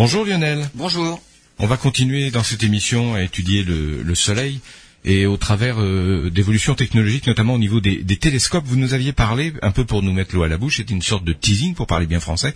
Bonjour 0.00 0.24
Lionel. 0.24 0.66
Bonjour. 0.76 1.20
On 1.58 1.66
va 1.66 1.76
continuer 1.76 2.30
dans 2.30 2.42
cette 2.42 2.62
émission 2.62 3.12
à 3.12 3.20
étudier 3.20 3.62
le, 3.62 4.02
le 4.02 4.14
Soleil 4.14 4.60
et 5.04 5.26
au 5.26 5.36
travers 5.36 5.78
euh, 5.78 6.30
d'évolutions 6.30 6.74
technologiques, 6.74 7.26
notamment 7.26 7.52
au 7.52 7.58
niveau 7.58 7.80
des, 7.80 7.96
des, 8.02 8.16
télescopes. 8.16 8.64
Vous 8.64 8.76
nous 8.76 8.94
aviez 8.94 9.12
parlé, 9.12 9.52
un 9.60 9.72
peu 9.72 9.84
pour 9.84 10.02
nous 10.02 10.14
mettre 10.14 10.34
l'eau 10.34 10.42
à 10.42 10.48
la 10.48 10.56
bouche, 10.56 10.78
c'était 10.78 10.94
une 10.94 11.02
sorte 11.02 11.24
de 11.24 11.34
teasing, 11.34 11.74
pour 11.74 11.86
parler 11.86 12.06
bien 12.06 12.18
français, 12.18 12.54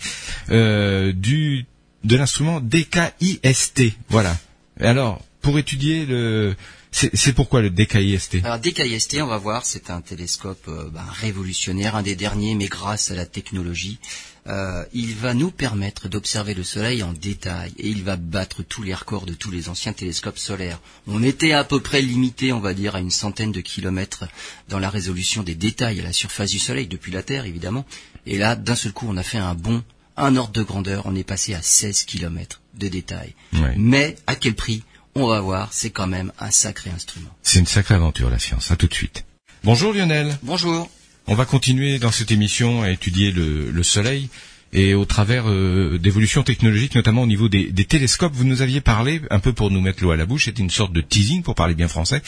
euh, 0.53 1.13
du 1.13 1.67
de 2.03 2.17
l'instrument 2.17 2.63
DKIST. 2.63 3.93
Voilà. 4.09 4.39
Alors, 4.81 5.21
pour 5.45 5.59
étudier 5.59 6.07
le... 6.07 6.57
C'est 6.91 7.33
pourquoi 7.33 7.61
le 7.61 7.71
DKIST 7.71 8.37
Alors 8.45 8.59
DKIST, 8.61 9.21
on 9.21 9.27
va 9.27 9.37
voir, 9.37 9.67
c'est 9.67 9.91
un 9.91 10.01
télescope 10.01 10.65
euh, 10.69 10.89
ben, 10.91 11.05
révolutionnaire, 11.11 11.97
un 11.97 12.03
des 12.03 12.15
derniers, 12.15 12.55
mais 12.55 12.69
grâce 12.69 13.11
à 13.11 13.17
la 13.17 13.27
technologie, 13.27 13.99
euh, 14.47 14.85
il 14.93 15.13
va 15.15 15.35
nous 15.35 15.51
permettre 15.51 16.09
d'observer 16.09 16.55
le 16.55 16.63
Soleil 16.63 17.03
en 17.03 17.13
détail 17.13 17.73
et 17.79 17.89
il 17.89 18.05
va 18.05 18.17
battre 18.17 18.63
tous 18.63 18.83
les 18.83 18.95
records 18.95 19.27
de 19.27 19.35
tous 19.35 19.51
les 19.51 19.69
anciens 19.69 19.93
télescopes 19.93 20.39
solaires. 20.39 20.81
On 21.09 21.23
était 21.23 21.53
à 21.53 21.65
peu 21.65 21.81
près 21.81 22.01
limité, 22.01 22.53
on 22.53 22.61
va 22.61 22.73
dire, 22.73 22.95
à 22.95 23.01
une 23.01 23.11
centaine 23.11 23.53
de 23.53 23.61
kilomètres 23.61 24.25
dans 24.69 24.79
la 24.79 24.89
résolution 24.89 25.43
des 25.43 25.57
détails 25.57 26.01
à 26.01 26.05
la 26.05 26.13
surface 26.13 26.53
du 26.53 26.61
Soleil, 26.61 26.87
depuis 26.87 27.13
la 27.13 27.25
Terre 27.25 27.45
évidemment. 27.45 27.85
Et 28.25 28.39
là, 28.39 28.57
d'un 28.57 28.77
seul 28.77 28.93
coup, 28.93 29.07
on 29.09 29.17
a 29.17 29.25
fait 29.25 29.39
un 29.39 29.55
bond, 29.55 29.83
un 30.17 30.37
ordre 30.37 30.53
de 30.53 30.63
grandeur, 30.63 31.07
on 31.07 31.17
est 31.17 31.25
passé 31.25 31.55
à 31.55 31.61
16 31.61 32.05
kilomètres 32.05 32.63
de 32.79 32.89
détails. 32.89 33.35
Mais 33.77 34.17
à 34.27 34.37
quel 34.37 34.55
prix? 34.55 34.85
On 35.15 35.27
va 35.27 35.41
voir, 35.41 35.73
c'est 35.73 35.91
quand 35.91 36.07
même 36.07 36.33
un 36.39 36.51
sacré 36.51 36.91
instrument. 36.91 37.31
C'est 37.43 37.59
une 37.59 37.67
sacrée 37.67 37.95
aventure, 37.95 38.31
la 38.31 38.39
science. 38.39 38.71
À 38.71 38.77
tout 38.77 38.87
de 38.87 38.95
suite. 38.95 39.25
Bonjour 39.63 39.93
Lionel. 39.93 40.37
Bonjour. 40.43 40.91
On 41.27 41.35
va 41.35 41.47
continuer 41.47 41.99
dans 41.99 42.11
cette 42.11 42.31
émission 42.31 42.83
à 42.83 42.91
étudier 42.91 43.31
le, 43.31 43.71
le 43.71 43.83
Soleil 43.83 44.29
et 44.75 44.95
au 44.95 45.05
travers 45.05 45.49
euh, 45.49 45.99
d'évolutions 45.99 46.43
technologiques, 46.43 46.97
notamment 46.97 47.23
au 47.23 47.27
niveau 47.27 47.49
des, 47.49 47.71
des, 47.71 47.85
télescopes. 47.85 48.35
Vous 48.35 48.45
nous 48.45 48.61
aviez 48.61 48.81
parlé, 48.81 49.23
un 49.31 49.39
peu 49.39 49.53
pour 49.53 49.71
nous 49.71 49.81
mettre 49.81 50.03
l'eau 50.03 50.11
à 50.11 50.17
la 50.17 50.27
bouche, 50.27 50.47
c'était 50.47 50.63
une 50.63 50.71
sorte 50.71 50.93
de 50.93 51.01
teasing, 51.01 51.43
pour 51.43 51.55
parler 51.55 51.75
bien 51.75 51.89
français, 51.89 52.21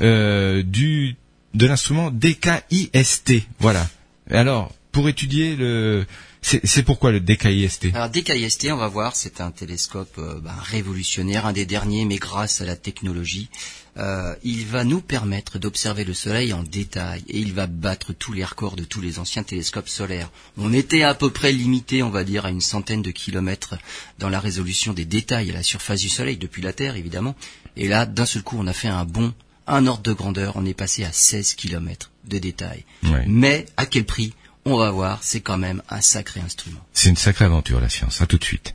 euh, 0.00 0.62
du 0.62 1.16
de 1.54 1.66
l'instrument 1.66 2.10
DKIST. 2.10 3.42
Voilà. 3.58 3.88
Alors, 4.30 4.72
pour 4.92 5.08
étudier 5.08 5.56
le 5.56 6.06
c'est 6.42 6.82
pourquoi 6.82 7.12
le 7.12 7.20
DKIST 7.20 7.88
Alors 7.94 8.08
DKIST, 8.08 8.68
on 8.72 8.76
va 8.76 8.88
voir, 8.88 9.14
c'est 9.14 9.40
un 9.40 9.50
télescope 9.50 10.14
euh, 10.18 10.40
ben, 10.40 10.54
révolutionnaire, 10.58 11.46
un 11.46 11.52
des 11.52 11.66
derniers, 11.66 12.04
mais 12.04 12.16
grâce 12.16 12.60
à 12.60 12.64
la 12.64 12.76
technologie, 12.76 13.50
euh, 13.98 14.34
il 14.42 14.66
va 14.66 14.84
nous 14.84 15.00
permettre 15.00 15.58
d'observer 15.58 16.04
le 16.04 16.14
Soleil 16.14 16.52
en 16.52 16.62
détail 16.62 17.22
et 17.28 17.38
il 17.38 17.52
va 17.52 17.66
battre 17.66 18.12
tous 18.12 18.32
les 18.32 18.44
records 18.44 18.76
de 18.76 18.84
tous 18.84 19.00
les 19.00 19.18
anciens 19.18 19.42
télescopes 19.42 19.88
solaires. 19.88 20.30
On 20.56 20.72
était 20.72 21.02
à 21.02 21.14
peu 21.14 21.30
près 21.30 21.52
limité, 21.52 22.02
on 22.02 22.10
va 22.10 22.24
dire, 22.24 22.46
à 22.46 22.50
une 22.50 22.60
centaine 22.60 23.02
de 23.02 23.10
kilomètres 23.10 23.76
dans 24.18 24.28
la 24.28 24.40
résolution 24.40 24.92
des 24.92 25.04
détails 25.04 25.50
à 25.50 25.54
la 25.54 25.62
surface 25.62 26.00
du 26.00 26.08
Soleil, 26.08 26.36
depuis 26.36 26.62
la 26.62 26.72
Terre 26.72 26.96
évidemment. 26.96 27.34
Et 27.76 27.88
là, 27.88 28.06
d'un 28.06 28.26
seul 28.26 28.42
coup, 28.42 28.56
on 28.58 28.66
a 28.66 28.72
fait 28.72 28.88
un 28.88 29.04
bond, 29.04 29.34
un 29.66 29.86
ordre 29.86 30.02
de 30.02 30.12
grandeur, 30.12 30.54
on 30.56 30.64
est 30.64 30.74
passé 30.74 31.04
à 31.04 31.12
16 31.12 31.54
kilomètres 31.54 32.10
de 32.24 32.38
détails. 32.38 32.84
Mais 33.26 33.66
à 33.76 33.86
quel 33.86 34.04
prix? 34.04 34.32
On 34.70 34.78
va 34.78 34.90
voir, 34.90 35.18
c'est 35.22 35.40
quand 35.40 35.58
même 35.58 35.82
un 35.88 36.00
sacré 36.00 36.40
instrument. 36.40 36.80
C'est 36.92 37.08
une 37.08 37.16
sacrée 37.16 37.44
aventure, 37.44 37.80
la 37.80 37.88
science. 37.88 38.20
À 38.20 38.26
tout 38.26 38.38
de 38.38 38.44
suite. 38.44 38.74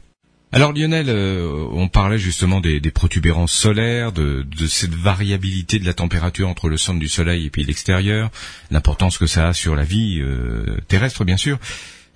Alors 0.51 0.71
Lionel, 0.71 1.07
euh, 1.09 1.67
on 1.71 1.89
parlait 1.89 2.17
justement 2.17 2.61
des, 2.61 2.79
protubérances 2.91 3.51
solaires, 3.51 4.13
de, 4.13 4.43
de, 4.43 4.67
cette 4.67 4.93
variabilité 4.93 5.79
de 5.79 5.85
la 5.85 5.93
température 5.93 6.47
entre 6.47 6.69
le 6.69 6.77
centre 6.77 6.99
du 6.99 7.09
Soleil 7.09 7.45
et 7.45 7.49
puis 7.49 7.65
l'extérieur, 7.65 8.31
l'importance 8.71 9.17
que 9.17 9.27
ça 9.27 9.49
a 9.49 9.53
sur 9.53 9.75
la 9.75 9.83
vie 9.83 10.21
euh, 10.21 10.77
terrestre, 10.87 11.25
bien 11.25 11.35
sûr. 11.35 11.59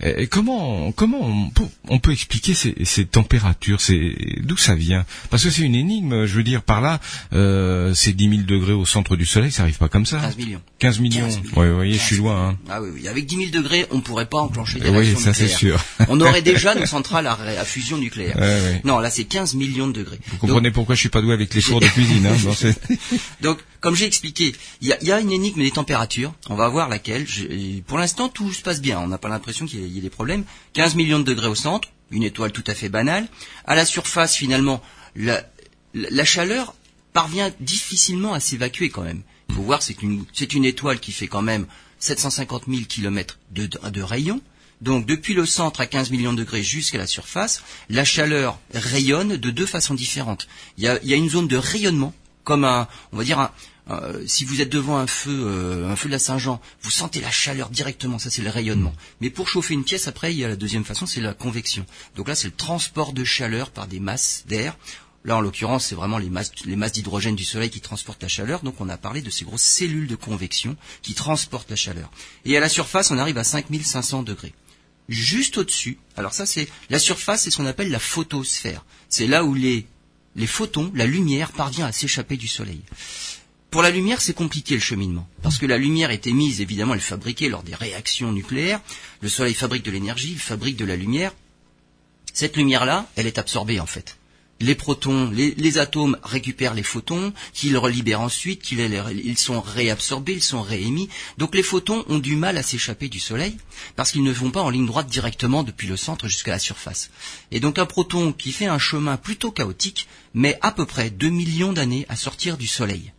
Et 0.01 0.27
comment 0.27 0.91
comment 0.93 1.21
on 1.21 1.49
peut, 1.49 1.65
on 1.89 1.99
peut 1.99 2.11
expliquer 2.11 2.53
ces, 2.53 2.75
ces 2.85 3.05
températures 3.05 3.81
C'est 3.81 4.15
d'où 4.41 4.55
ça 4.55 4.75
vient? 4.75 5.05
Parce 5.29 5.43
que 5.43 5.49
c'est 5.49 5.63
une 5.63 5.75
énigme. 5.75 6.25
Je 6.25 6.35
veux 6.35 6.43
dire 6.43 6.61
par 6.61 6.81
là, 6.81 6.99
euh, 7.33 7.93
c'est 7.93 8.13
10 8.13 8.29
000 8.29 8.41
degrés 8.43 8.73
au 8.73 8.85
centre 8.85 9.15
du 9.15 9.25
Soleil, 9.25 9.51
ça 9.51 9.63
arrive 9.63 9.77
pas 9.77 9.89
comme 9.89 10.05
ça. 10.05 10.19
15 10.19 10.37
millions. 10.37 10.61
15 10.79 10.99
millions. 10.99 11.25
15 11.25 11.37
millions. 11.41 11.59
Ouais, 11.59 11.69
vous 11.69 11.75
voyez, 11.75 11.93
je 11.93 12.03
suis 12.03 12.17
loin. 12.17 12.49
Hein. 12.49 12.57
Ah 12.69 12.81
oui, 12.81 12.89
oui. 12.93 13.07
Avec 13.07 13.25
10 13.25 13.35
000 13.35 13.49
degrés, 13.51 13.85
on 13.91 13.99
pourrait 14.01 14.27
pas 14.27 14.39
enclencher 14.39 14.79
des 14.79 14.89
oui, 14.89 15.15
ça 15.17 15.33
c'est 15.33 15.47
sûr. 15.47 15.83
on 16.07 16.19
aurait 16.21 16.41
déjà 16.53 16.75
nos 16.75 16.85
centrales 16.85 17.27
à, 17.27 17.33
à 17.33 17.65
fusion 17.65 17.97
nucléaire. 17.97 18.37
Ouais, 18.37 18.41
ouais. 18.41 18.81
Non, 18.85 18.99
là 18.99 19.09
c'est 19.09 19.25
15 19.25 19.55
millions 19.55 19.87
de 19.87 19.93
degrés. 19.93 20.19
Vous 20.27 20.37
comprenez 20.37 20.71
pourquoi 20.71 20.95
je 20.95 21.01
suis 21.01 21.09
pas 21.09 21.21
doué 21.21 21.33
avec 21.33 21.53
les 21.53 21.61
fours 21.61 21.79
de 21.79 21.87
cuisine. 21.87 22.25
Hein, 22.27 22.35
Donc, 23.41 23.59
comme 23.79 23.95
j'ai 23.95 24.05
expliqué, 24.05 24.55
il 24.81 24.87
y 24.87 24.93
a, 24.93 25.03
y 25.03 25.11
a, 25.11 25.19
une 25.19 25.31
énigme 25.31 25.61
des 25.61 25.71
températures. 25.71 26.33
On 26.49 26.55
va 26.55 26.67
voir 26.67 26.89
laquelle. 26.89 27.25
Je, 27.27 27.79
pour 27.81 27.97
l'instant, 27.97 28.29
tout 28.29 28.51
se 28.51 28.61
passe 28.61 28.81
bien. 28.81 28.99
On 28.99 29.07
n'a 29.07 29.17
pas 29.17 29.29
l'impression 29.29 29.65
qu'il 29.65 29.79
y, 29.79 29.87
y 29.87 29.88
ait 29.97 30.01
des 30.01 30.09
problèmes. 30.09 30.43
15 30.73 30.95
millions 30.95 31.19
de 31.19 31.23
degrés 31.23 31.47
au 31.47 31.55
centre, 31.55 31.89
une 32.11 32.23
étoile 32.23 32.51
tout 32.51 32.63
à 32.67 32.73
fait 32.73 32.89
banale. 32.89 33.27
À 33.65 33.75
la 33.75 33.85
surface, 33.85 34.35
finalement, 34.35 34.81
la, 35.15 35.43
chaleur 36.25 36.75
parvient 37.13 37.51
difficilement 37.59 38.33
à 38.33 38.39
s'évacuer 38.39 38.89
quand 38.89 39.03
même. 39.03 39.21
Il 39.49 39.55
faut 39.55 39.63
voir, 39.63 39.81
c'est 39.81 40.01
une, 40.01 40.25
une 40.53 40.65
étoile 40.65 40.99
qui 40.99 41.11
fait 41.11 41.27
quand 41.27 41.41
même 41.41 41.65
750 41.99 42.63
000 42.67 42.81
kilomètres 42.87 43.39
de, 43.51 43.65
de 43.67 44.01
rayon. 44.01 44.41
Donc 44.81 45.05
depuis 45.05 45.33
le 45.33 45.45
centre 45.45 45.81
à 45.81 45.85
15 45.87 46.09
millions 46.11 46.31
de 46.33 46.39
degrés 46.39 46.63
jusqu'à 46.63 46.97
la 46.97 47.07
surface, 47.07 47.63
la 47.89 48.05
chaleur 48.05 48.59
rayonne 48.73 49.35
de 49.35 49.49
deux 49.49 49.65
façons 49.65 49.93
différentes. 49.93 50.47
Il 50.77 50.85
y 50.85 50.87
a, 50.87 50.99
il 51.03 51.09
y 51.09 51.13
a 51.13 51.17
une 51.17 51.29
zone 51.29 51.47
de 51.47 51.57
rayonnement, 51.57 52.13
comme 52.45 52.63
un, 52.63 52.87
on 53.11 53.17
va 53.17 53.23
dire 53.25 53.39
un, 53.39 53.51
euh, 53.89 54.23
si 54.27 54.45
vous 54.45 54.61
êtes 54.61 54.69
devant 54.69 54.97
un 54.97 55.07
feu, 55.07 55.31
euh, 55.31 55.89
un 55.89 55.95
feu 55.95 56.09
de 56.09 56.13
la 56.13 56.19
Saint-Jean, 56.19 56.61
vous 56.81 56.91
sentez 56.91 57.21
la 57.21 57.31
chaleur 57.31 57.69
directement, 57.69 58.19
ça 58.19 58.29
c'est 58.29 58.41
le 58.41 58.49
rayonnement. 58.49 58.93
Mais 59.21 59.29
pour 59.29 59.47
chauffer 59.47 59.73
une 59.73 59.83
pièce, 59.83 60.07
après, 60.07 60.33
il 60.33 60.39
y 60.39 60.45
a 60.45 60.47
la 60.47 60.55
deuxième 60.55 60.85
façon, 60.85 61.05
c'est 61.05 61.21
la 61.21 61.33
convection. 61.33 61.85
Donc 62.15 62.27
là, 62.27 62.35
c'est 62.35 62.47
le 62.47 62.55
transport 62.55 63.13
de 63.13 63.23
chaleur 63.23 63.71
par 63.71 63.87
des 63.87 63.99
masses 63.99 64.43
d'air. 64.47 64.77
Là, 65.25 65.35
en 65.37 65.41
l'occurrence, 65.41 65.87
c'est 65.87 65.95
vraiment 65.95 66.17
les 66.17 66.29
masses, 66.29 66.51
les 66.65 66.75
masses 66.75 66.93
d'hydrogène 66.93 67.35
du 67.35 67.43
Soleil 67.43 67.69
qui 67.69 67.81
transportent 67.81 68.23
la 68.23 68.29
chaleur. 68.29 68.61
Donc, 68.61 68.79
on 68.79 68.87
a 68.87 68.97
parlé 68.97 69.21
de 69.21 69.29
ces 69.29 69.43
grosses 69.43 69.63
cellules 69.63 70.07
de 70.07 70.15
convection 70.15 70.77
qui 71.01 71.13
transportent 71.13 71.69
la 71.69 71.75
chaleur. 71.75 72.09
Et 72.45 72.55
à 72.55 72.59
la 72.59 72.69
surface, 72.69 73.11
on 73.11 73.17
arrive 73.17 73.37
à 73.37 73.43
5500 73.43 74.23
degrés. 74.23 74.53
Juste 75.09 75.57
au-dessus, 75.57 75.97
alors 76.15 76.33
ça, 76.33 76.45
c'est 76.45 76.69
la 76.89 76.99
surface, 76.99 77.43
c'est 77.43 77.49
ce 77.49 77.57
qu'on 77.57 77.65
appelle 77.65 77.89
la 77.89 77.99
photosphère. 77.99 78.85
C'est 79.09 79.25
là 79.25 79.43
où 79.43 79.55
les, 79.55 79.87
les 80.35 80.47
photons, 80.47 80.91
la 80.93 81.07
lumière, 81.07 81.51
parvient 81.51 81.87
à 81.87 81.91
s'échapper 81.91 82.37
du 82.37 82.47
Soleil. 82.47 82.81
Pour 83.71 83.83
la 83.83 83.91
lumière, 83.91 84.19
c'est 84.19 84.33
compliqué 84.33 84.73
le 84.73 84.79
cheminement, 84.79 85.27
parce 85.43 85.59
que 85.59 85.67
la 85.67 85.77
lumière 85.77 86.09
est 86.09 86.25
émise, 86.25 86.59
évidemment, 86.59 86.93
elle 86.95 86.99
est 86.99 87.03
fabriquée 87.03 87.49
lors 87.49 87.61
des 87.61 87.75
réactions 87.75 88.31
nucléaires. 88.31 88.81
Le 89.21 89.29
Soleil 89.29 89.53
fabrique 89.53 89.85
de 89.85 89.91
l'énergie, 89.91 90.31
il 90.31 90.39
fabrique 90.39 90.75
de 90.75 90.85
la 90.85 90.95
lumière. 90.95 91.33
Cette 92.33 92.57
lumière-là, 92.57 93.07
elle 93.15 93.27
est 93.27 93.37
absorbée 93.37 93.79
en 93.79 93.85
fait. 93.85 94.17
Les 94.59 94.75
protons, 94.75 95.29
les, 95.29 95.77
atomes 95.77 96.17
récupèrent 96.23 96.73
les 96.73 96.83
photons, 96.83 97.31
qu'ils 97.53 97.77
relibèrent 97.77 98.21
ensuite, 98.21 98.61
qu'ils 98.61 98.79
ils 99.23 99.37
sont 99.37 99.61
réabsorbés, 99.61 100.33
ils 100.33 100.43
sont 100.43 100.61
réémis. 100.61 101.07
Donc 101.37 101.55
les 101.55 101.63
photons 101.63 102.03
ont 102.09 102.19
du 102.19 102.35
mal 102.35 102.57
à 102.57 102.63
s'échapper 102.63 103.07
du 103.07 103.19
Soleil, 103.19 103.55
parce 103.95 104.11
qu'ils 104.11 104.23
ne 104.23 104.33
vont 104.33 104.51
pas 104.51 104.61
en 104.61 104.69
ligne 104.69 104.87
droite 104.87 105.07
directement 105.07 105.63
depuis 105.63 105.87
le 105.87 105.95
centre 105.95 106.27
jusqu'à 106.27 106.51
la 106.51 106.59
surface. 106.59 107.09
Et 107.51 107.59
donc 107.59 107.77
un 107.77 107.85
proton 107.85 108.33
qui 108.33 108.51
fait 108.51 108.65
un 108.65 108.79
chemin 108.79 109.15
plutôt 109.15 109.51
chaotique 109.51 110.07
met 110.33 110.57
à 110.61 110.71
peu 110.71 110.85
près 110.85 111.09
2 111.09 111.29
millions 111.29 111.71
d'années 111.71 112.05
à 112.09 112.15
sortir 112.15 112.57
du 112.57 112.67
Soleil. 112.67 113.13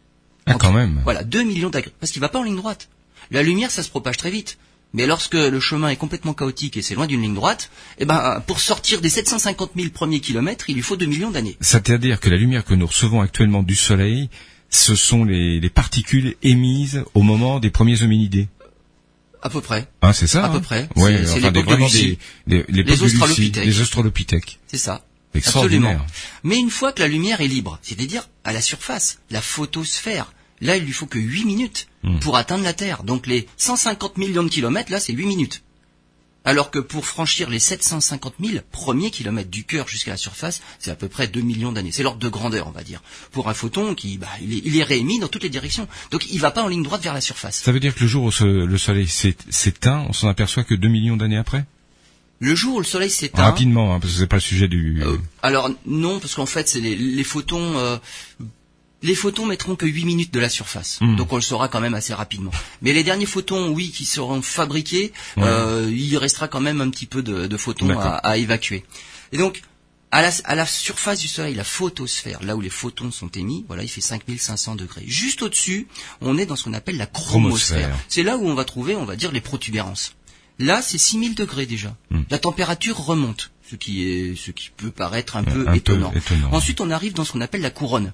Ah, 0.47 0.55
quand 0.55 0.73
même. 0.73 1.01
Voilà, 1.05 1.23
2 1.23 1.43
millions 1.43 1.71
d'agrès. 1.71 1.93
Parce 2.01 2.13
qu'il 2.13 2.21
va 2.21 2.29
pas 2.29 2.39
en 2.39 2.43
ligne 2.43 2.57
droite. 2.57 2.89
La 3.31 3.43
lumière, 3.43 3.71
ça 3.71 3.83
se 3.83 3.91
propage 3.91 4.17
très 4.17 4.31
vite. 4.31 4.59
Mais 4.93 5.07
lorsque 5.07 5.35
le 5.35 5.61
chemin 5.61 5.89
est 5.89 5.97
complètement 5.97 6.35
chaotique 6.35 6.77
et 6.77 6.83
c'est 6.83 6.97
loin 6.97 7.07
d'une 7.07 7.23
ligne 7.23 7.35
droite, 7.35 7.71
eh 7.99 8.05
ben, 8.05 8.43
pour 8.47 8.59
sortir 8.61 9.01
des 9.01 9.09
750 9.09 9.73
000 9.77 9.91
premiers 9.91 10.19
kilomètres, 10.21 10.69
il 10.69 10.75
lui 10.75 10.83
faut 10.83 10.97
2 10.97 11.07
millions 11.07 11.31
d'années. 11.31 11.57
C'est-à-dire 11.61 12.19
que 12.19 12.29
la 12.29 12.37
lumière 12.37 12.65
que 12.65 12.75
nous 12.75 12.87
recevons 12.87 13.21
actuellement 13.21 13.63
du 13.63 13.77
Soleil, 13.77 14.31
ce 14.69 14.97
sont 14.97 15.25
les, 15.25 15.61
les 15.61 15.71
particules 15.71 16.35
émises 16.43 17.05
au 17.15 17.23
moment 17.23 17.61
des 17.61 17.71
premiers 17.71 18.03
hominidés. 18.03 18.49
À 19.43 19.49
peu 19.49 19.61
près. 19.61 19.89
Ah, 20.03 20.13
c'est 20.13 20.27
ça. 20.27 20.45
À 20.45 20.49
hein 20.49 20.53
peu 20.53 20.61
près. 20.61 20.89
Ouais, 20.97 21.25
c'est 21.25 21.39
enfin, 21.39 21.53
des, 21.53 21.63
vraiment 21.63 21.89
des, 21.89 22.19
les, 22.47 22.65
les, 22.69 22.83
les 22.83 23.03
australopithèques. 23.03 23.65
Les 23.65 23.81
australopithèques. 23.81 24.59
C'est 24.67 24.77
ça. 24.77 25.05
Absolument. 25.35 25.97
Mais 26.43 26.59
une 26.59 26.71
fois 26.71 26.93
que 26.93 27.01
la 27.03 27.09
lumière 27.09 27.41
est 27.41 27.49
libre, 27.49 27.79
c'est-à-dire 27.83 28.29
à 28.45 28.53
la 28.53 28.61
surface, 28.61 29.19
la 29.31 29.41
photosphère, 29.41 30.33
là 30.61 30.77
il 30.77 30.85
lui 30.85 30.93
faut 30.93 31.07
que 31.07 31.19
8 31.19 31.45
minutes 31.45 31.87
Hmm. 32.03 32.19
pour 32.21 32.39
atteindre 32.39 32.65
la 32.65 32.73
Terre. 32.73 33.03
Donc 33.03 33.27
les 33.27 33.47
150 33.59 34.17
millions 34.17 34.43
de 34.43 34.49
kilomètres, 34.49 34.91
là 34.91 34.99
c'est 35.01 35.13
8 35.13 35.27
minutes. 35.27 35.63
Alors 36.47 36.71
que 36.71 36.79
pour 36.79 37.05
franchir 37.05 37.51
les 37.51 37.59
750 37.59 38.37
000 38.43 38.61
premiers 38.73 39.11
kilomètres 39.11 39.51
du 39.51 39.65
cœur 39.65 39.87
jusqu'à 39.87 40.13
la 40.13 40.17
surface, 40.17 40.63
c'est 40.79 40.91
à 40.91 40.95
peu 40.95 41.09
près 41.09 41.29
2 41.29 41.43
millions 41.43 41.71
d'années. 41.73 41.93
C'est 41.93 42.03
l'ordre 42.03 42.19
de 42.19 42.29
grandeur, 42.31 42.67
on 42.69 42.71
va 42.71 42.83
dire. 42.83 43.03
Pour 43.33 43.51
un 43.51 43.55
photon 43.55 43.95
qui, 43.95 44.17
bah, 44.17 44.29
il 44.41 44.55
est, 44.55 44.63
il 44.65 44.79
est 44.79 44.83
réémis 44.83 45.19
dans 45.19 45.29
toutes 45.29 45.43
les 45.43 45.51
directions. 45.51 45.87
Donc 46.11 46.25
il 46.33 46.41
va 46.41 46.51
pas 46.51 46.63
en 46.63 46.69
ligne 46.69 46.83
droite 46.83 47.03
vers 47.03 47.13
la 47.13 47.21
surface. 47.21 47.57
Ça 47.63 47.71
veut 47.73 47.81
dire 47.81 47.95
que 47.95 48.01
le 48.01 48.07
jour 48.07 48.25
où 48.25 48.31
le 48.45 48.79
Soleil 48.79 49.07
s'é- 49.07 49.37
s'éteint, 49.51 50.07
on 50.09 50.15
s'en 50.15 50.29
aperçoit 50.29 50.65
que 50.65 50.75
2 50.75 50.89
millions 50.89 51.19
d'années 51.19 51.37
après? 51.37 51.67
Le 52.41 52.55
jour 52.55 52.77
où 52.77 52.79
le 52.79 52.85
soleil 52.87 53.11
s'éteint, 53.11 53.43
Rapidement, 53.45 53.95
hein, 53.95 54.01
parce 54.01 54.15
que 54.15 54.19
c'est 54.21 54.27
pas 54.27 54.37
le 54.37 54.41
sujet 54.41 54.67
du... 54.67 55.03
Euh, 55.05 55.19
alors 55.43 55.71
non, 55.87 56.19
parce 56.21 56.35
qu'en 56.35 56.47
fait, 56.47 56.67
c'est 56.69 56.81
les, 56.81 56.97
les 56.97 57.25
photons. 57.25 57.77
euh, 57.79 57.99
les 59.03 59.15
photons 59.15 59.47
mettront 59.47 59.77
que 59.77 59.87
8 59.87 60.05
minutes 60.05 60.35
de 60.35 60.41
la 60.41 60.49
surface, 60.51 60.99
Hmm. 61.01 61.17
donc 61.17 61.33
on 61.33 61.37
le 61.37 61.43
saura 61.43 61.69
quand 61.69 61.81
même 61.81 61.95
assez 61.95 62.13
rapidement. 62.15 62.51
Mais 62.83 62.93
les 62.93 63.03
derniers 63.05 63.25
photons, 63.27 63.69
oui, 63.71 63.91
qui 63.91 64.05
seront 64.05 64.43
fabriqués, 64.43 65.13
Ouais. 65.39 65.45
euh, 65.47 65.91
il 65.91 66.17
restera 66.19 66.49
quand 66.49 66.61
même 66.61 66.81
un 66.83 66.91
petit 66.91 67.07
peu 67.07 67.23
de, 67.23 67.47
de 67.47 67.57
photons 67.57 67.99
à, 67.99 68.09
à 68.17 68.37
évacuer. 68.37 68.85
Et 69.33 69.39
donc, 69.39 69.63
À 70.13 70.23
la, 70.23 70.31
à 70.43 70.57
la 70.57 70.67
surface 70.67 71.21
du 71.21 71.29
Soleil, 71.29 71.55
la 71.55 71.63
photosphère, 71.63 72.43
là 72.43 72.57
où 72.57 72.61
les 72.61 72.69
photons 72.69 73.13
sont 73.13 73.29
émis, 73.29 73.65
voilà, 73.69 73.85
il 73.85 73.89
fait 73.89 74.01
5500 74.01 74.75
degrés. 74.75 75.05
Juste 75.07 75.41
au-dessus, 75.43 75.87
on 76.21 76.37
est 76.37 76.47
dans 76.47 76.57
ce 76.57 76.65
qu'on 76.65 76.73
appelle 76.73 76.97
la. 76.97 77.07
Chromosphère. 77.07 77.95
C'est 78.09 78.25
là 78.25 78.37
où 78.37 78.45
on 78.45 78.55
va 78.55 78.65
trouver, 78.65 78.97
on 78.97 79.05
va 79.05 79.15
dire, 79.15 79.31
les 79.31 79.41
protubérances. 79.41 80.15
Là, 80.61 80.83
c'est 80.83 80.99
6000 80.99 81.35
degrés 81.35 81.65
déjà. 81.65 81.97
Hmm. 82.11 82.23
La 82.29 82.39
température 82.39 82.99
remonte, 82.99 83.51
ce 83.69 83.77
qui 83.77 84.05
est, 84.05 84.37
ce 84.37 84.51
qui 84.51 84.71
peut 84.77 84.91
paraître 84.91 85.37
un 85.37 85.43
peu 85.43 85.63
un 85.63 85.73
peu 85.73 85.77
étonnant. 85.77 86.13
Ensuite, 86.53 86.83
on 86.83 86.91
arrive 86.91 87.15
dans 87.15 87.25
ce 87.25 87.33
qu'on 87.33 87.41
appelle 87.41 87.63
la 87.63 87.71
couronne. 87.71 88.13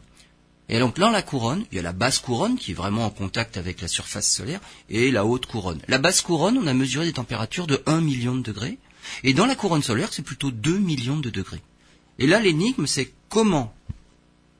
Et 0.68 0.78
donc 0.78 0.98
dans 0.98 1.10
la 1.10 1.22
couronne, 1.22 1.64
il 1.70 1.76
y 1.76 1.78
a 1.78 1.82
la 1.82 1.92
basse 1.92 2.18
couronne 2.18 2.56
qui 2.56 2.70
est 2.70 2.74
vraiment 2.74 3.04
en 3.04 3.10
contact 3.10 3.56
avec 3.56 3.80
la 3.80 3.88
surface 3.88 4.28
solaire 4.28 4.60
et 4.88 5.10
la 5.10 5.24
haute 5.24 5.46
couronne. 5.46 5.80
La 5.88 5.98
basse 5.98 6.22
couronne, 6.22 6.58
on 6.58 6.66
a 6.66 6.74
mesuré 6.74 7.06
des 7.06 7.12
températures 7.12 7.66
de 7.66 7.82
1 7.86 8.00
million 8.00 8.34
de 8.34 8.42
degrés. 8.42 8.78
Et 9.22 9.34
dans 9.34 9.46
la 9.46 9.54
couronne 9.54 9.82
solaire, 9.82 10.12
c'est 10.12 10.22
plutôt 10.22 10.50
2 10.50 10.78
millions 10.78 11.18
de 11.18 11.30
degrés. 11.30 11.62
Et 12.18 12.26
là, 12.26 12.40
l'énigme, 12.40 12.86
c'est 12.86 13.12
comment 13.28 13.74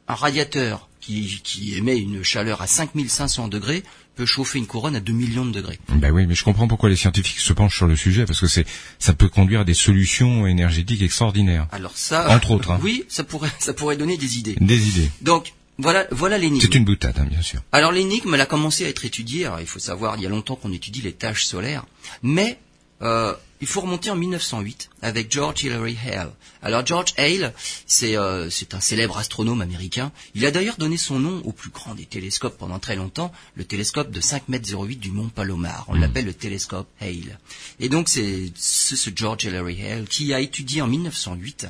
un 0.09 0.15
radiateur 0.15 0.89
qui, 1.01 1.41
qui 1.43 1.77
émet 1.77 1.99
une 1.99 2.23
chaleur 2.23 2.63
à 2.63 2.67
5500 2.67 3.49
degrés 3.49 3.83
peut 4.17 4.27
chauffer 4.27 4.59
une 4.59 4.67
couronne 4.67 4.97
à 4.97 5.01
2 5.01 5.13
millions 5.13 5.45
de 5.45 5.53
degrés. 5.53 5.79
Ben 5.91 6.11
oui, 6.11 6.27
mais 6.27 6.35
je 6.35 6.43
comprends 6.43 6.67
pourquoi 6.67 6.89
les 6.89 6.97
scientifiques 6.97 7.39
se 7.39 7.53
penchent 7.53 7.77
sur 7.77 7.87
le 7.87 7.97
sujet, 7.97 8.25
parce 8.25 8.41
que 8.41 8.49
c'est, 8.49 8.67
ça 8.99 9.13
peut 9.13 9.29
conduire 9.29 9.61
à 9.61 9.65
des 9.65 9.75
solutions 9.75 10.47
énergétiques 10.47 11.03
extraordinaires. 11.03 11.69
Alors 11.71 11.97
ça, 11.97 12.29
Entre 12.35 12.51
autres, 12.51 12.71
hein. 12.73 12.81
oui, 12.83 13.05
ça 13.09 13.23
pourrait, 13.23 13.53
ça 13.59 13.75
pourrait 13.75 13.97
donner 13.97 14.17
des 14.17 14.39
idées. 14.39 14.57
Des 14.61 14.89
idées. 14.89 15.11
Donc 15.21 15.53
voilà, 15.79 16.07
voilà 16.11 16.39
l'énigme. 16.39 16.63
C'est 16.63 16.75
une 16.75 16.87
boutade, 16.87 17.19
hein, 17.19 17.27
bien 17.31 17.43
sûr. 17.43 17.61
Alors 17.73 17.93
l'énigme, 17.93 18.35
elle 18.35 18.41
a 18.41 18.47
commencé 18.47 18.87
à 18.87 18.89
être 18.89 19.05
étudiée. 19.05 19.45
Alors 19.45 19.61
il 19.61 19.67
faut 19.67 19.79
savoir, 19.79 20.17
il 20.17 20.23
y 20.23 20.27
a 20.27 20.31
longtemps 20.31 20.57
qu'on 20.57 20.73
étudie 20.73 21.03
les 21.03 21.13
tâches 21.13 21.45
solaires, 21.45 21.85
mais 22.23 22.59
euh, 23.03 23.35
il 23.61 23.67
faut 23.67 23.81
remonter 23.81 24.11
en 24.11 24.17
1908 24.17 24.91
avec 25.03 25.33
George 25.33 25.63
Hilary 25.63 25.97
Hale. 26.07 26.33
Alors 26.63 26.85
George 26.85 27.15
Hale, 27.17 27.55
c'est 27.87 28.17
euh, 28.17 28.49
un 28.73 28.81
célèbre 28.81 29.17
astronome 29.19 29.61
américain. 29.61 30.13
Il 30.35 30.45
a 30.47 30.51
d'ailleurs 30.51 30.77
donné 30.77 30.97
son 30.97 31.19
nom 31.19 31.41
au 31.45 31.53
plus 31.53 31.71
grand 31.71 31.95
des 31.95 32.07
télescopes 32.07 32.59
pendant 32.59 32.79
très 32.79 32.97
longtemps, 32.97 33.33
le 33.55 33.65
télescope 33.65 34.11
de 34.11 34.21
5 34.21 34.49
mètres 34.49 34.69
08 34.75 34.97
du 34.97 35.11
Mont 35.11 35.29
Palomar. 35.29 35.85
On 35.89 35.95
l'appelle 35.95 36.27
le 36.27 36.35
télescope 36.35 36.89
Hale. 37.01 37.39
Et 37.81 37.89
donc 37.89 38.09
c'est 38.09 38.53
ce, 38.57 39.11
George 39.15 39.45
Hilary 39.45 39.83
Hale 39.87 40.07
qui 40.09 40.35
a 40.35 40.41
étudié 40.41 40.83
en 40.83 40.87
1908 40.89 41.67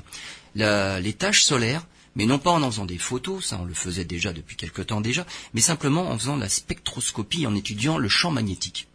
la- 0.55 1.00
les 1.00 1.12
tâches 1.12 1.44
solaires 1.44 1.87
mais 2.17 2.25
non 2.25 2.38
pas 2.38 2.50
en 2.50 2.62
en 2.62 2.71
faisant 2.71 2.87
des 2.87 2.97
photos, 2.97 3.44
ça 3.44 3.59
on 3.61 3.67
le 3.67 3.75
faisait 3.75 4.06
déjà 4.06 4.33
depuis 4.33 4.56
quelque 4.56 4.81
temps 4.81 5.03
déjà, 5.03 5.27
mais 5.53 5.61
simplement 5.61 6.09
en 6.09 6.19
faisant 6.19 6.37
la 6.37 6.49
spectroscopie, 6.49 7.47
en 7.47 7.55
étudiant 7.55 7.99
le 7.99 8.09
champ 8.09 8.31
magnétique. 8.31 8.88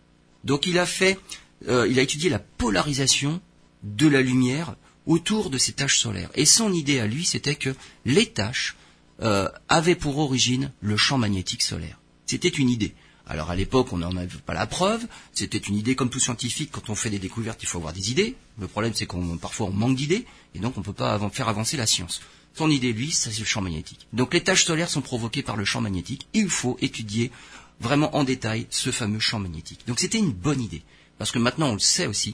Donc 0.43 0.65
il 0.65 0.79
a 0.79 0.87
fait, 0.87 1.19
euh, 1.67 1.87
il 1.89 1.99
a 1.99 2.01
étudié 2.01 2.29
la 2.29 2.39
polarisation 2.39 3.41
de 3.83 4.07
la 4.07 4.21
lumière 4.21 4.75
autour 5.05 5.49
de 5.49 5.57
ces 5.57 5.73
taches 5.73 5.99
solaires. 5.99 6.29
Et 6.35 6.45
son 6.45 6.73
idée 6.73 6.99
à 6.99 7.07
lui, 7.07 7.25
c'était 7.25 7.55
que 7.55 7.75
les 8.05 8.27
taches 8.27 8.75
euh, 9.21 9.49
avaient 9.69 9.95
pour 9.95 10.17
origine 10.17 10.71
le 10.81 10.97
champ 10.97 11.17
magnétique 11.17 11.63
solaire. 11.63 11.99
C'était 12.25 12.49
une 12.49 12.69
idée. 12.69 12.93
Alors 13.27 13.51
à 13.51 13.55
l'époque, 13.55 13.93
on 13.93 13.97
n'en 13.97 14.15
avait 14.17 14.29
pas 14.45 14.53
la 14.53 14.67
preuve. 14.67 15.05
C'était 15.33 15.57
une 15.57 15.75
idée 15.75 15.95
comme 15.95 16.09
tout 16.09 16.19
scientifique. 16.19 16.69
Quand 16.71 16.89
on 16.89 16.95
fait 16.95 17.09
des 17.09 17.19
découvertes, 17.19 17.61
il 17.63 17.67
faut 17.67 17.77
avoir 17.77 17.93
des 17.93 18.11
idées. 18.11 18.35
Le 18.59 18.67
problème, 18.67 18.93
c'est 18.93 19.05
qu'on 19.05 19.37
parfois 19.37 19.67
on 19.67 19.71
manque 19.71 19.95
d'idées, 19.95 20.25
et 20.55 20.59
donc 20.59 20.75
on 20.77 20.81
ne 20.81 20.85
peut 20.85 20.93
pas 20.93 21.19
faire 21.29 21.47
avancer 21.47 21.77
la 21.77 21.85
science. 21.85 22.21
Son 22.53 22.69
idée, 22.69 22.91
lui, 22.91 23.11
c'est 23.11 23.37
le 23.37 23.45
champ 23.45 23.61
magnétique. 23.61 24.07
Donc 24.11 24.33
les 24.33 24.41
taches 24.41 24.65
solaires 24.65 24.89
sont 24.89 25.01
provoquées 25.01 25.43
par 25.43 25.55
le 25.55 25.63
champ 25.63 25.81
magnétique. 25.81 26.27
Il 26.33 26.49
faut 26.49 26.77
étudier 26.81 27.31
vraiment 27.79 28.15
en 28.15 28.23
détail 28.23 28.67
ce 28.69 28.91
fameux 28.91 29.19
champ 29.19 29.39
magnétique. 29.39 29.81
Donc 29.87 29.99
c'était 29.99 30.19
une 30.19 30.33
bonne 30.33 30.61
idée. 30.61 30.83
Parce 31.21 31.29
que 31.29 31.37
maintenant, 31.37 31.69
on 31.69 31.73
le 31.73 31.79
sait 31.79 32.07
aussi, 32.07 32.33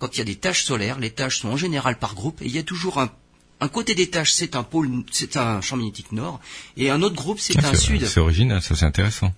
quand 0.00 0.08
il 0.16 0.18
y 0.18 0.20
a 0.20 0.24
des 0.24 0.34
taches 0.34 0.64
solaires, 0.64 0.98
les 0.98 1.10
taches 1.10 1.38
sont 1.38 1.50
en 1.50 1.56
général 1.56 2.00
par 2.00 2.16
groupe, 2.16 2.42
et 2.42 2.46
il 2.46 2.50
y 2.50 2.58
a 2.58 2.64
toujours 2.64 2.98
un, 2.98 3.08
un 3.60 3.68
côté 3.68 3.94
des 3.94 4.10
taches, 4.10 4.32
c'est 4.32 4.56
un 4.56 4.64
pôle, 4.64 4.90
c'est 5.12 5.36
un 5.36 5.60
champ 5.60 5.76
magnétique 5.76 6.10
nord, 6.10 6.40
et 6.76 6.90
un 6.90 7.00
autre 7.02 7.14
groupe, 7.14 7.38
c'est 7.38 7.54
Ah, 7.62 7.68
un 7.68 7.74
sud. 7.76 8.04
C'est 8.04 8.18
original, 8.18 8.60
ça 8.60 8.74
c'est 8.74 8.86
intéressant. 8.86 9.32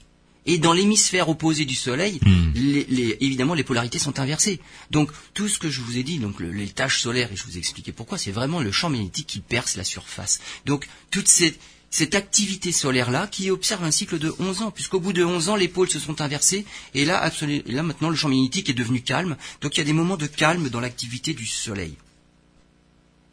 Et 0.47 0.57
dans 0.57 0.73
l'hémisphère 0.73 1.29
opposé 1.29 1.67
du 1.67 1.75
Soleil, 1.75 2.21
Hmm. 2.25 2.53
les, 2.55 2.87
les- 2.89 3.19
évidemment, 3.21 3.53
les 3.53 3.65
polarités 3.65 3.99
sont 3.99 4.19
inversées. 4.19 4.61
Donc, 4.91 5.11
tout 5.35 5.49
ce 5.49 5.59
que 5.59 5.69
je 5.69 5.83
vous 5.83 5.99
ai 5.99 6.03
dit, 6.03 6.19
donc 6.19 6.41
le- 6.41 6.51
les 6.53 6.69
tâches 6.69 7.01
solaires, 7.03 7.31
et 7.33 7.37
je 7.37 7.45
vous 7.45 7.57
ai 7.57 7.59
expliqué 7.59 7.93
pourquoi, 7.93 8.17
c'est 8.17 8.31
vraiment 8.33 8.61
le 8.61 8.73
champ 8.73 8.89
magnétique 8.89 9.27
qui 9.27 9.41
perce 9.41 9.77
la 9.77 9.85
surface. 9.85 10.41
Donc, 10.65 10.89
toute 11.11 11.29
cette, 11.29 11.59
cette 11.91 12.15
activité 12.15 12.73
solaire-là, 12.73 13.27
qui 13.27 13.51
observe 13.51 13.85
un 13.85 13.91
cycle 13.91 14.19
de 14.19 14.35
11 14.39 14.63
ans, 14.63 14.71
puisqu'au 14.71 15.01
bout 15.01 15.13
de 15.13 15.25
11 15.25 15.49
ans, 15.49 15.57
les 15.57 15.69
pôles 15.69 15.89
se 15.89 15.99
sont 15.99 16.21
inversés, 16.21 16.67
et 16.95 17.05
là, 17.05 17.27
absolu- 17.27 17.63
et 17.65 17.73
là, 17.73 17.83
maintenant, 17.83 18.11
le 18.11 18.17
champ 18.17 18.29
magnétique 18.29 18.69
est 18.69 18.75
devenu 18.75 19.01
calme. 19.01 19.37
Donc, 19.61 19.77
il 19.77 19.79
y 19.79 19.83
a 19.83 19.85
des 19.85 19.93
moments 19.93 20.17
de 20.17 20.27
calme 20.27 20.69
dans 20.69 20.81
l'activité 20.81 21.33
du 21.33 21.47
Soleil. 21.47 21.95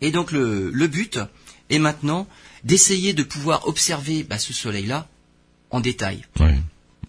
Et 0.01 0.11
donc, 0.11 0.31
le, 0.31 0.69
le 0.71 0.87
but 0.87 1.19
est 1.69 1.79
maintenant 1.79 2.27
d'essayer 2.63 3.13
de 3.13 3.23
pouvoir 3.23 3.67
observer 3.67 4.23
bah, 4.23 4.37
ce 4.37 4.53
Soleil-là 4.53 5.07
en 5.69 5.79
détail. 5.79 6.23
Ouais. 6.39 6.59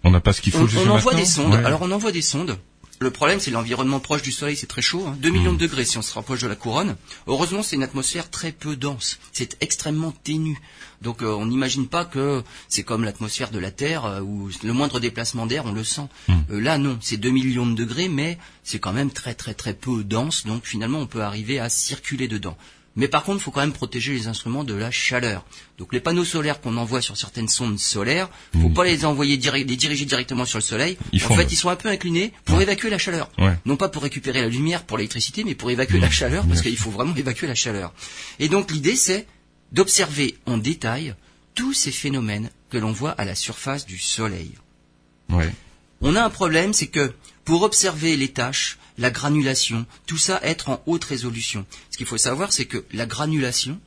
On 0.03 0.11
n'a 0.11 0.19
pas 0.21 0.33
ce 0.33 0.41
qu'il 0.41 0.51
faut 0.53 0.59
On, 0.59 0.87
on 0.87 0.89
envoie 0.89 1.13
maintenant 1.13 1.19
des 1.19 1.25
sondes. 1.25 1.53
Ouais. 1.53 1.65
Alors 1.65 1.81
on 1.81 1.91
envoie 1.91 2.11
des 2.11 2.21
sondes. 2.21 2.59
Le 3.05 3.11
problème, 3.11 3.39
c'est 3.39 3.51
l'environnement 3.51 3.99
proche 3.99 4.23
du 4.23 4.31
Soleil, 4.31 4.55
c'est 4.55 4.65
très 4.65 4.81
chaud, 4.81 5.05
hein, 5.05 5.15
2 5.19 5.29
millions 5.29 5.53
de 5.53 5.59
degrés 5.59 5.85
si 5.85 5.99
on 5.99 6.01
se 6.01 6.11
rapproche 6.11 6.41
de 6.41 6.47
la 6.47 6.55
couronne. 6.55 6.95
Heureusement, 7.27 7.61
c'est 7.61 7.75
une 7.75 7.83
atmosphère 7.83 8.31
très 8.31 8.51
peu 8.51 8.75
dense. 8.75 9.19
C'est 9.31 9.57
extrêmement 9.61 10.11
ténu. 10.11 10.59
Donc 11.03 11.21
euh, 11.21 11.27
on 11.27 11.45
n'imagine 11.45 11.87
pas 11.87 12.03
que 12.03 12.41
c'est 12.67 12.81
comme 12.81 13.03
l'atmosphère 13.03 13.51
de 13.51 13.59
la 13.59 13.69
Terre, 13.69 14.05
euh, 14.05 14.21
où 14.21 14.49
le 14.63 14.73
moindre 14.73 14.99
déplacement 14.99 15.45
d'air, 15.45 15.67
on 15.67 15.71
le 15.71 15.83
sent. 15.83 16.07
Hmm. 16.27 16.33
Euh, 16.49 16.59
là, 16.59 16.79
non, 16.79 16.97
c'est 16.99 17.17
2 17.17 17.29
millions 17.29 17.67
de 17.67 17.75
degrés, 17.75 18.09
mais 18.09 18.39
c'est 18.63 18.79
quand 18.79 18.91
même 18.91 19.11
très 19.11 19.35
très 19.35 19.53
très 19.53 19.75
peu 19.75 20.03
dense. 20.03 20.47
Donc 20.47 20.65
finalement, 20.65 20.97
on 20.97 21.05
peut 21.05 21.21
arriver 21.21 21.59
à 21.59 21.69
circuler 21.69 22.27
dedans. 22.27 22.57
Mais 22.97 23.07
par 23.09 23.23
contre, 23.23 23.39
il 23.41 23.43
faut 23.43 23.51
quand 23.51 23.59
même 23.59 23.73
protéger 23.73 24.13
les 24.13 24.27
instruments 24.27 24.63
de 24.63 24.73
la 24.73 24.89
chaleur. 24.89 25.45
Donc 25.77 25.91
les 25.91 25.99
panneaux 25.99 26.23
solaires 26.23 26.61
qu'on 26.61 26.77
envoie 26.77 27.01
sur 27.01 27.17
certaines 27.17 27.49
sondes 27.49 27.77
solaires, 27.77 28.29
faut 28.53 28.69
Mm. 28.69 28.73
pas 28.73 28.85
les 28.85 29.03
envoyer 29.03 29.35
direct, 29.37 29.69
les 29.69 29.75
diriger 29.75 30.05
directement 30.05 30.45
sur 30.45 30.59
le 30.59 30.63
soleil. 30.63 30.97
Ils 31.11 31.23
en 31.25 31.27
font 31.27 31.35
fait, 31.35 31.51
ils 31.51 31.57
sont 31.57 31.69
un 31.69 31.75
peu 31.75 31.89
inclinés 31.89 32.31
pour 32.45 32.55
Ouais. 32.57 32.63
évacuer 32.63 32.89
la 32.89 32.97
chaleur. 32.97 33.29
Ouais. 33.37 33.53
Non 33.65 33.75
pas 33.75 33.89
pour 33.89 34.03
récupérer 34.03 34.41
la 34.41 34.47
lumière 34.47 34.83
pour 34.85 34.97
l'électricité, 34.97 35.43
mais 35.43 35.55
pour 35.55 35.69
évacuer 35.71 35.99
la 35.99 36.09
chaleur, 36.09 36.45
parce 36.47 36.61
qu'il 36.61 36.77
faut 36.77 36.89
vraiment 36.91 37.15
évacuer 37.15 37.47
la 37.47 37.55
chaleur. 37.55 37.93
Et 38.39 38.47
donc 38.47 38.71
l'idée, 38.71 38.95
c'est 38.95 39.27
d'observer 39.73 40.37
en 40.45 40.57
détail 40.57 41.15
tous 41.53 41.73
ces 41.73 41.91
phénomènes 41.91 42.49
que 42.69 42.77
l'on 42.77 42.91
voit 42.93 43.11
à 43.11 43.25
la 43.25 43.35
surface 43.35 43.85
du 43.85 43.97
soleil. 43.97 44.51
Ouais. 45.29 45.51
On 46.01 46.15
a 46.15 46.23
un 46.23 46.29
problème, 46.29 46.71
c'est 46.73 46.87
que 46.87 47.13
pour 47.45 47.61
observer 47.61 48.17
les 48.17 48.29
tâches, 48.29 48.77
la 48.97 49.11
granulation, 49.11 49.85
tout 50.07 50.17
ça 50.17 50.39
être 50.43 50.69
en 50.69 50.81
haute 50.85 51.03
résolution. 51.05 51.65
Ce 51.91 51.97
qu'il 51.97 52.05
faut 52.07 52.17
savoir, 52.17 52.51
c'est 52.51 52.65
que 52.65 52.83
la 52.91 53.05
granulation, 53.05 53.79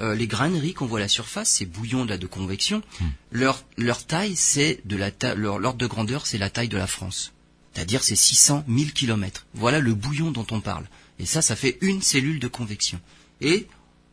euh, 0.00 0.14
les 0.14 0.26
graineries 0.26 0.74
qu'on 0.74 0.86
voit 0.86 0.98
à 0.98 1.02
la 1.02 1.08
surface, 1.08 1.48
ces 1.50 1.66
bouillons 1.66 2.04
là 2.04 2.18
de 2.18 2.26
convection, 2.26 2.82
leur, 3.30 3.64
leur 3.76 4.04
taille, 4.04 4.36
c'est 4.36 4.80
de 4.84 4.96
la 4.96 5.10
ta- 5.10 5.34
leur 5.34 5.58
l'ordre 5.58 5.78
de 5.78 5.86
grandeur, 5.86 6.26
c'est 6.26 6.38
la 6.38 6.50
taille 6.50 6.68
de 6.68 6.76
la 6.76 6.86
France. 6.86 7.32
C'est-à-dire 7.74 8.02
c'est 8.02 8.16
600 8.16 8.64
000 8.68 8.90
kilomètres. 8.94 9.46
Voilà 9.54 9.78
le 9.80 9.94
bouillon 9.94 10.30
dont 10.30 10.46
on 10.50 10.60
parle. 10.60 10.86
Et 11.20 11.26
ça, 11.26 11.42
ça 11.42 11.56
fait 11.56 11.78
une 11.80 12.02
cellule 12.02 12.40
de 12.40 12.48
convection. 12.48 13.00
Et 13.40 13.66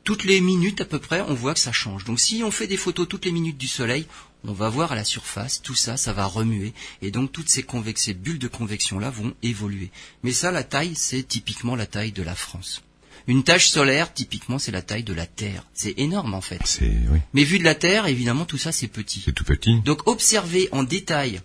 toutes 0.05 0.24
les 0.24 0.39
minutes 0.39 0.79
à 0.79 0.85
peu 0.85 1.00
près, 1.00 1.19
on 1.21 1.33
voit 1.33 1.53
que 1.53 1.59
ça 1.59 1.74
change. 1.74 2.05
Donc 2.05 2.19
si 2.19 2.43
on 2.43 2.51
fait 2.51 2.67
des 2.67 2.77
photos 2.77 3.07
toutes 3.09 3.25
les 3.25 3.31
minutes 3.31 3.57
du 3.57 3.67
soleil, 3.67 4.05
on 4.47 4.53
va 4.53 4.69
voir 4.69 4.91
à 4.91 4.95
la 4.95 5.03
surface, 5.03 5.62
tout 5.62 5.75
ça, 5.75 5.97
ça 5.97 6.13
va 6.13 6.25
remuer. 6.27 6.74
Et 7.01 7.12
donc 7.12 7.31
toutes 7.31 7.50
ces, 7.50 7.65
ces 7.95 8.13
bulles 8.13 8.39
de 8.39 8.47
convection-là 8.47 9.09
vont 9.09 9.33
évoluer. 9.41 9.91
Mais 10.24 10.31
ça, 10.31 10.51
la 10.51 10.63
taille, 10.63 10.95
c'est 10.95 11.24
typiquement 11.27 11.75
la 11.75 11.88
taille 11.88 12.12
de 12.12 12.24
la 12.24 12.35
France. 12.35 12.83
Une 13.27 13.43
tache 13.43 13.69
solaire, 13.69 14.13
typiquement, 14.13 14.59
c'est 14.59 14.71
la 14.71 14.83
taille 14.83 15.03
de 15.03 15.13
la 15.13 15.25
Terre. 15.25 15.65
C'est 15.74 15.95
énorme 15.97 16.35
en 16.35 16.41
fait. 16.41 16.62
C'est 16.63 16.93
oui, 17.09 17.19
Mais 17.33 17.43
vu 17.43 17.57
de 17.57 17.63
la 17.63 17.74
Terre, 17.74 18.05
évidemment, 18.05 18.45
tout 18.45 18.59
ça, 18.59 18.71
c'est 18.71 18.88
petit. 18.88 19.24
c'est 19.25 19.33
tout 19.33 19.43
petit. 19.43 19.81
Donc 19.81 20.07
observer 20.07 20.69
en 20.71 20.83
détail 20.83 21.41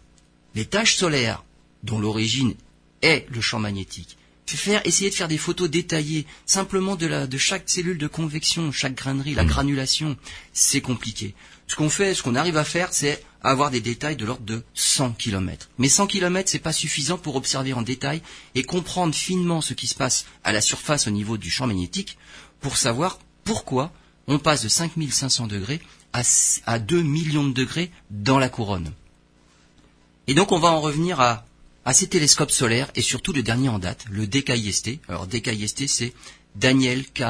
les 0.54 0.66
taches 0.66 0.96
solaires 0.96 1.42
dont 1.82 1.98
l'origine 1.98 2.54
est 3.00 3.26
le 3.30 3.40
champ 3.40 3.58
magnétique. 3.58 4.18
Faire, 4.56 4.82
essayer 4.84 5.10
de 5.10 5.14
faire 5.14 5.28
des 5.28 5.38
photos 5.38 5.70
détaillées 5.70 6.26
simplement 6.46 6.96
de, 6.96 7.06
la, 7.06 7.26
de 7.26 7.38
chaque 7.38 7.68
cellule 7.68 7.98
de 7.98 8.06
convection, 8.06 8.72
chaque 8.72 8.94
grainerie, 8.94 9.34
la 9.34 9.44
granulation, 9.44 10.16
c'est 10.52 10.80
compliqué. 10.80 11.34
Ce 11.66 11.76
qu'on 11.76 11.88
fait, 11.88 12.14
ce 12.14 12.22
qu'on 12.22 12.34
arrive 12.34 12.56
à 12.56 12.64
faire, 12.64 12.92
c'est 12.92 13.22
avoir 13.42 13.70
des 13.70 13.80
détails 13.80 14.16
de 14.16 14.24
l'ordre 14.24 14.44
de 14.44 14.64
100 14.74 15.12
km. 15.12 15.68
Mais 15.78 15.88
100 15.88 16.08
km, 16.08 16.50
c'est 16.50 16.58
pas 16.58 16.72
suffisant 16.72 17.16
pour 17.16 17.36
observer 17.36 17.72
en 17.72 17.82
détail 17.82 18.22
et 18.54 18.64
comprendre 18.64 19.14
finement 19.14 19.60
ce 19.60 19.74
qui 19.74 19.86
se 19.86 19.94
passe 19.94 20.26
à 20.44 20.52
la 20.52 20.60
surface 20.60 21.06
au 21.06 21.10
niveau 21.10 21.36
du 21.36 21.50
champ 21.50 21.66
magnétique 21.66 22.18
pour 22.60 22.76
savoir 22.76 23.18
pourquoi 23.44 23.92
on 24.26 24.38
passe 24.38 24.62
de 24.62 24.68
5500 24.68 25.46
degrés 25.46 25.80
à, 26.12 26.22
à 26.66 26.78
2 26.78 27.02
millions 27.02 27.46
de 27.46 27.54
degrés 27.54 27.90
dans 28.10 28.38
la 28.38 28.48
couronne. 28.48 28.92
Et 30.26 30.34
donc 30.34 30.52
on 30.52 30.58
va 30.58 30.68
en 30.68 30.80
revenir 30.80 31.20
à, 31.20 31.46
à 31.84 31.92
ces 31.92 32.06
télescopes 32.08 32.50
solaires 32.50 32.90
et 32.94 33.02
surtout 33.02 33.32
le 33.32 33.42
dernier 33.42 33.68
en 33.68 33.78
date, 33.78 34.04
le 34.10 34.26
DKIST. 34.26 35.00
Alors 35.08 35.26
DKIST 35.26 35.86
c'est 35.88 36.12
Daniel 36.56 37.04
K. 37.06 37.22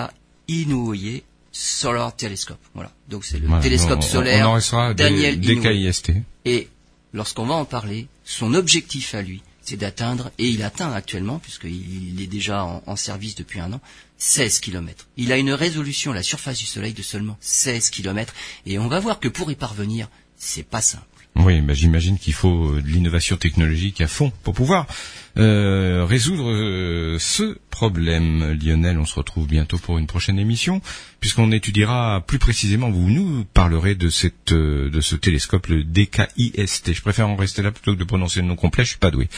Inouye 0.48 1.22
Solar 1.52 2.14
Telescope. 2.16 2.58
Voilà. 2.74 2.92
Donc 3.08 3.24
c'est 3.24 3.38
le 3.38 3.46
Voilà, 3.46 3.62
télescope 3.62 3.98
on- 3.98 4.02
solaire 4.02 4.50
On 4.50 4.92
Daniel 4.94 5.40
des 5.40 5.52
Inouye. 5.52 5.86
KIST. 5.90 6.12
Et 6.44 6.68
lorsqu'on 7.12 7.46
va 7.46 7.54
en 7.54 7.64
parler, 7.64 8.08
son 8.24 8.54
objectif 8.54 9.14
à 9.14 9.22
lui, 9.22 9.42
c'est 9.62 9.76
d'atteindre, 9.76 10.32
et 10.38 10.48
il 10.48 10.62
atteint 10.62 10.92
actuellement, 10.92 11.38
puisqu'il 11.38 12.20
est 12.20 12.26
déjà 12.26 12.64
en, 12.64 12.82
en, 12.86 12.96
service 12.96 13.34
depuis 13.36 13.60
un 13.60 13.72
an, 13.74 13.80
16 14.18 14.58
km. 14.60 15.06
Il 15.16 15.30
a 15.32 15.36
une 15.38 15.52
résolution, 15.52 16.12
la 16.12 16.22
surface 16.22 16.58
du 16.58 16.66
Soleil, 16.66 16.92
de 16.92 17.02
seulement 17.02 17.36
16 17.40 17.90
km, 17.90 18.34
et 18.66 18.78
on 18.78 18.88
va 18.88 18.98
voir 18.98 19.20
que 19.20 19.28
pour 19.28 19.50
y 19.50 19.54
parvenir, 19.54 20.08
c'est 20.36 20.62
pas 20.64 20.80
simple. 20.80 21.19
Oui, 21.36 21.60
bah, 21.60 21.74
j'imagine 21.74 22.18
qu'il 22.18 22.34
faut 22.34 22.72
euh, 22.72 22.82
de 22.82 22.86
l'innovation 22.88 23.36
technologique 23.36 24.00
à 24.00 24.08
fond 24.08 24.32
pour 24.42 24.54
pouvoir 24.54 24.86
euh, 25.38 26.04
résoudre 26.06 26.50
euh, 26.50 27.18
ce 27.18 27.56
problème. 27.70 28.58
Lionel, 28.60 28.98
on 28.98 29.06
se 29.06 29.14
retrouve 29.14 29.46
bientôt 29.46 29.78
pour 29.78 29.98
une 29.98 30.06
prochaine 30.06 30.38
émission, 30.38 30.82
puisqu'on 31.20 31.52
étudiera 31.52 32.22
plus 32.26 32.38
précisément, 32.38 32.90
vous 32.90 33.08
nous 33.08 33.44
parlerez 33.54 33.94
de 33.94 34.10
cette 34.10 34.52
de 34.52 35.00
ce 35.00 35.16
télescope, 35.16 35.68
le 35.68 35.84
DKIST. 35.84 36.92
Je 36.92 37.00
préfère 37.00 37.28
en 37.28 37.36
rester 37.36 37.62
là 37.62 37.70
plutôt 37.70 37.94
que 37.94 37.98
de 37.98 38.04
prononcer 38.04 38.40
le 38.40 38.46
nom 38.46 38.56
complet, 38.56 38.84
je 38.84 38.90
suis 38.90 38.98
pas 38.98 39.10
doué. 39.10 39.28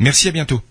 Merci, 0.00 0.28
à 0.28 0.32
bientôt. 0.32 0.62